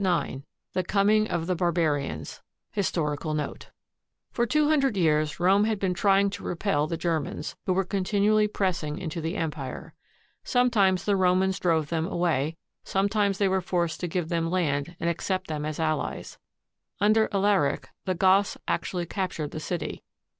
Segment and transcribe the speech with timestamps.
[0.03, 0.41] IX
[0.73, 3.69] THE COMING OF THE BARBARIANS HISTORICAL NOTE
[4.31, 8.47] For two hundred years Rome had been trying to repel the Germans, who were continually
[8.47, 9.93] pressing into the empire.
[10.43, 15.07] Sometimes the Romans drove them away; sometimes they were forced to give them land and
[15.07, 16.39] accept them as allies.
[16.99, 20.01] Under Alaric, the Goths actually captured the city.